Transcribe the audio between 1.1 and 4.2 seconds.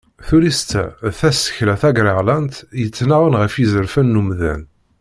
d tasekla tagreɣlant yettnaɣen ɣef yizerfan n